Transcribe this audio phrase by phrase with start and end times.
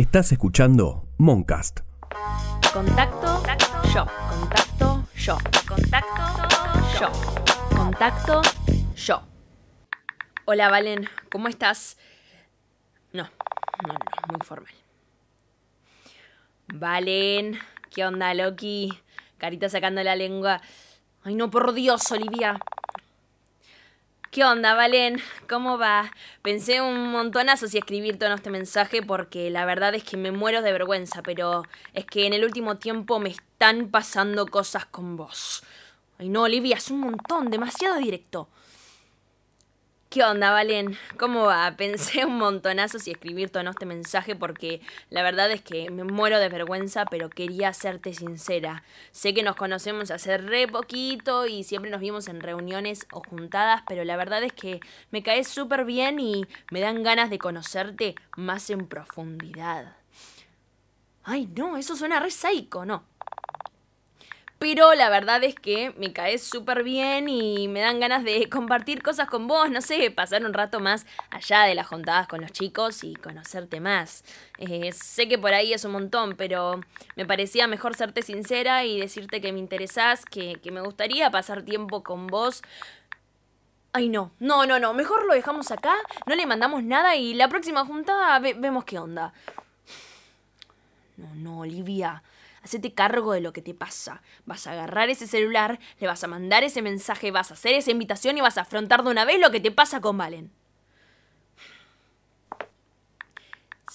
[0.00, 1.80] Estás escuchando Moncast.
[2.72, 3.42] Contacto,
[3.92, 4.06] yo.
[4.30, 5.36] Contacto, yo.
[5.68, 6.48] Contacto,
[6.98, 7.12] yo.
[7.76, 8.40] Contacto,
[8.96, 9.22] yo.
[10.46, 11.98] Hola, Valen, ¿cómo estás?
[13.12, 13.24] No,
[13.86, 13.98] no, no,
[14.30, 14.72] muy formal.
[16.72, 17.58] Valen,
[17.90, 18.98] ¿qué onda, Loki?
[19.36, 20.62] Carita sacando la lengua.
[21.24, 22.58] Ay, no, por Dios, Olivia.
[24.30, 25.20] ¿Qué onda, Valen?
[25.48, 26.12] ¿Cómo va?
[26.42, 30.62] Pensé un montonazo si escribir todo este mensaje porque la verdad es que me muero
[30.62, 31.64] de vergüenza, pero
[31.94, 35.64] es que en el último tiempo me están pasando cosas con vos.
[36.16, 38.48] Ay, no, Olivia, es un montón, demasiado directo.
[40.10, 40.96] ¿Qué onda, Valen?
[41.20, 41.70] ¿Cómo va?
[41.76, 46.40] Pensé un montonazo si escribir todo este mensaje porque la verdad es que me muero
[46.40, 48.82] de vergüenza, pero quería serte sincera.
[49.12, 53.84] Sé que nos conocemos hace re poquito y siempre nos vimos en reuniones o juntadas,
[53.86, 54.80] pero la verdad es que
[55.12, 59.96] me caes súper bien y me dan ganas de conocerte más en profundidad.
[61.22, 63.04] Ay, no, eso suena re psycho, ¿no?
[64.60, 69.02] Pero la verdad es que me caes súper bien y me dan ganas de compartir
[69.02, 72.52] cosas con vos, no sé, pasar un rato más allá de las juntadas con los
[72.52, 74.22] chicos y conocerte más.
[74.58, 76.78] Eh, sé que por ahí es un montón, pero
[77.16, 81.62] me parecía mejor serte sincera y decirte que me interesás, que, que me gustaría pasar
[81.62, 82.60] tiempo con vos.
[83.94, 85.94] Ay, no, no, no, no, mejor lo dejamos acá,
[86.26, 89.32] no le mandamos nada y la próxima juntada vemos qué onda.
[91.16, 92.22] No, no, Olivia.
[92.62, 94.22] Hacete cargo de lo que te pasa.
[94.44, 97.90] Vas a agarrar ese celular, le vas a mandar ese mensaje, vas a hacer esa
[97.90, 100.50] invitación y vas a afrontar de una vez lo que te pasa con Valen.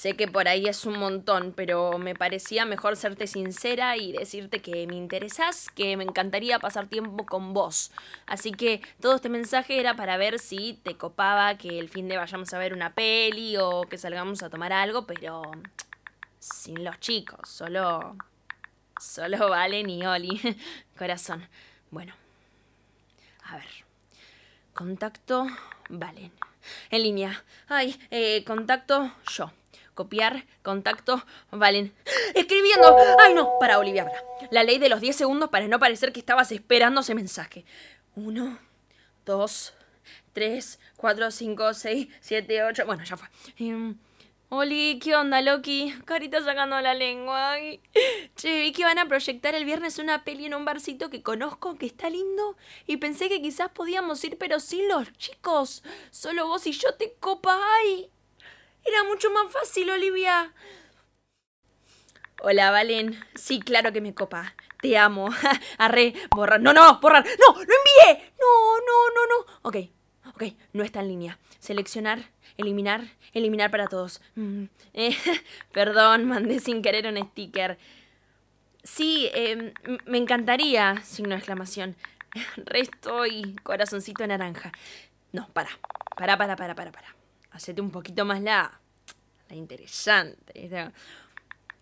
[0.00, 4.62] Sé que por ahí es un montón, pero me parecía mejor serte sincera y decirte
[4.62, 7.90] que me interesás, que me encantaría pasar tiempo con vos.
[8.24, 12.16] Así que todo este mensaje era para ver si te copaba que el fin de
[12.16, 15.42] vayamos a ver una peli o que salgamos a tomar algo, pero
[16.38, 18.16] sin los chicos, solo
[19.00, 20.40] Solo Valen y Oli.
[20.98, 21.48] Corazón.
[21.90, 22.14] Bueno.
[23.44, 23.68] A ver.
[24.74, 25.46] Contacto
[25.88, 26.32] Valen.
[26.90, 27.44] En línea.
[27.68, 29.50] Ay, eh, contacto yo.
[29.94, 31.92] Copiar, contacto, Valen.
[32.34, 32.96] Escribiendo.
[33.18, 34.22] Ay, no, para Olivia, para.
[34.50, 37.64] La ley de los 10 segundos para no parecer que estabas esperando ese mensaje.
[38.14, 38.58] Uno,
[39.24, 39.74] dos,
[40.32, 42.86] tres, cuatro, cinco, seis, siete, ocho.
[42.86, 43.28] Bueno, ya fue.
[43.58, 43.96] Em,
[44.52, 45.94] Oli, ¿qué onda, Loki?
[46.04, 47.54] Carita sacando la lengua.
[48.34, 51.78] Che, vi que van a proyectar el viernes una peli en un barcito que conozco,
[51.78, 52.56] que está lindo.
[52.84, 55.84] Y pensé que quizás podíamos ir, pero sin los chicos.
[56.10, 57.60] Solo vos y yo te copa.
[57.78, 58.10] ¡Ay!
[58.84, 60.52] Era mucho más fácil, Olivia.
[62.42, 63.24] Hola, Valen.
[63.36, 64.56] Sí, claro que me copa.
[64.82, 65.28] Te amo.
[65.78, 66.60] Arre, borrar.
[66.60, 67.24] No, no, borrar.
[67.24, 68.32] No, lo envié.
[68.40, 69.60] No, no, no, no.
[69.62, 69.76] Ok,
[70.40, 71.38] ok, no está en línea.
[71.58, 73.02] Seleccionar Eliminar,
[73.32, 74.20] eliminar para todos.
[74.34, 75.16] Mm, eh,
[75.72, 77.78] perdón, mandé sin querer un sticker.
[78.82, 79.72] Sí, em,
[80.06, 81.96] me encantaría, signo de exclamación.
[82.56, 84.72] Resto y corazoncito naranja.
[85.32, 85.70] No, para,
[86.16, 87.14] para, para, para, para, para.
[87.52, 88.80] Hacete un poquito más la,
[89.48, 90.92] la interesante.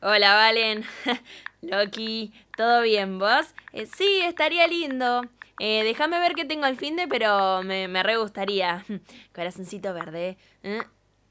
[0.00, 0.84] Hola, Valen.
[1.62, 3.46] Loki, ¿todo bien vos?
[3.72, 5.22] Eh, sí, estaría lindo.
[5.60, 8.84] Eh, déjame ver qué tengo al fin de, pero me, me re gustaría.
[9.34, 10.36] Corazoncito verde.
[10.62, 10.82] ¿eh?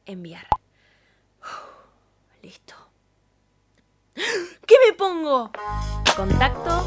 [0.05, 0.47] Enviar.
[2.41, 2.75] listo.
[4.15, 5.51] ¿Qué me pongo?
[6.15, 6.85] Contacto,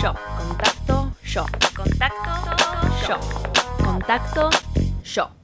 [0.00, 0.14] yo.
[0.36, 1.46] Contacto, yo.
[1.74, 2.30] Contacto,
[3.08, 3.18] yo.
[3.84, 4.50] Contacto,
[5.02, 5.37] yo.